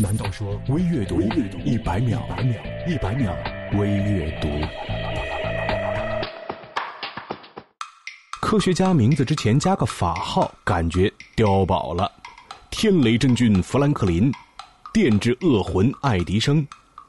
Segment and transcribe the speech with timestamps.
[0.00, 2.22] 难道说微阅读一百秒，
[2.86, 3.36] 一百秒
[3.76, 4.48] 微阅读？
[8.40, 12.08] 科学家名字之前加个法号，感觉碉堡了。
[12.70, 14.30] 天雷真菌富兰克林，
[14.92, 16.64] 电之恶魂爱迪生，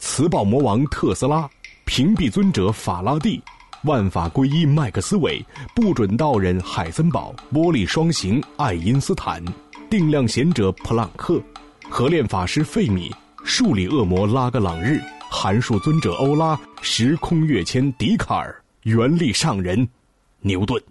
[0.00, 1.48] 磁暴魔王特斯拉，
[1.84, 3.40] 屏蔽尊者法拉第，
[3.84, 5.40] 万法归一麦克斯韦，
[5.72, 9.40] 不准道人海森堡，玻璃双形爱因斯坦，
[9.88, 11.40] 定量贤者普朗克。
[11.92, 13.14] 合炼法师费米，
[13.44, 14.98] 数理恶魔拉格朗日，
[15.30, 19.86] 函数尊者欧拉，时空跃迁笛卡尔，原力上人
[20.40, 20.82] 牛顿。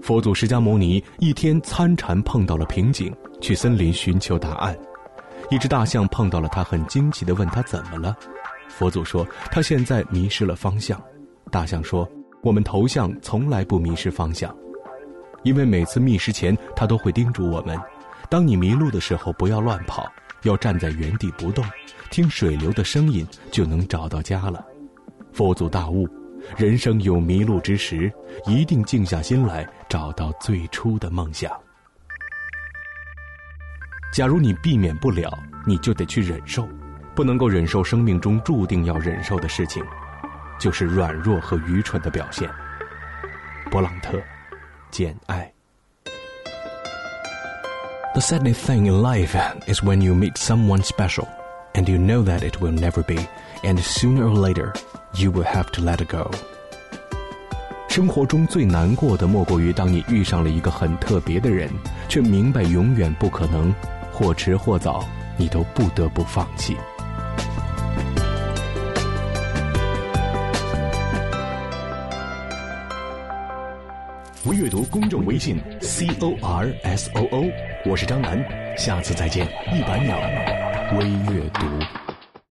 [0.00, 4.74] 佛祖释迦牟尼一天参禅碰到了瓶颈，去森林寻求答案。
[5.50, 8.16] 一只大象碰到了他，很惊奇地问他怎么了。
[8.66, 10.98] 佛祖说他现在迷失了方向。
[11.50, 12.08] 大象说
[12.40, 14.56] 我们头象从来不迷失方向，
[15.42, 17.78] 因为每次觅食前他都会叮嘱我们。
[18.28, 20.10] 当你迷路的时候，不要乱跑，
[20.42, 21.64] 要站在原地不动，
[22.10, 24.64] 听水流的声音，就能找到家了。
[25.32, 26.08] 佛祖大悟，
[26.56, 28.12] 人生有迷路之时，
[28.44, 31.50] 一定静下心来，找到最初的梦想。
[34.12, 35.32] 假如你避免不了，
[35.66, 36.68] 你就得去忍受，
[37.14, 39.82] 不能够忍受生命中注定要忍受的事情，
[40.58, 42.50] 就是软弱和愚蠢的表现。
[43.70, 44.18] 勃朗特，
[44.90, 45.50] 《简爱》。
[48.17, 49.35] The saddest thing in life
[49.65, 51.27] is when you meet someone special
[51.73, 53.17] and you know that it will never be,
[53.63, 54.73] and sooner or later
[55.15, 56.29] you will have to let it go.
[57.89, 61.69] 生活中最难过的莫过于当你遇上了一个很特别的人，
[62.07, 63.73] 却明白永远不可能，
[64.11, 65.07] 或迟或早，
[65.37, 66.77] 你都不得不放弃。
[74.45, 77.49] 微阅读公众微信 c o r s o o，
[77.84, 78.44] 我是张楠，
[78.76, 79.46] 下次再见。
[79.72, 80.18] 一百秒
[80.98, 82.07] 微阅读。